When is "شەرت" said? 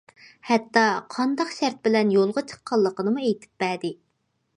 1.57-1.77